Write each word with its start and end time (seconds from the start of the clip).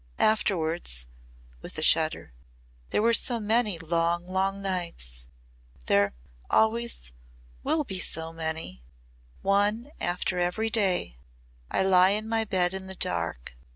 Afterwards" 0.17 1.05
with 1.61 1.77
a 1.77 1.83
shudder, 1.83 2.33
"there 2.89 3.03
were 3.03 3.13
so 3.13 3.39
many 3.39 3.77
long, 3.77 4.27
long 4.27 4.59
nights. 4.59 5.27
There 5.85 6.15
always 6.49 7.11
will 7.63 7.83
be 7.83 7.99
so 7.99 8.33
many. 8.33 8.81
One 9.43 9.91
after 10.01 10.39
every 10.39 10.71
day. 10.71 11.17
I 11.69 11.83
lie 11.83 12.09
in 12.17 12.27
my 12.27 12.45
bed 12.45 12.73
in 12.73 12.87
the 12.87 12.95
dark. 12.95 13.53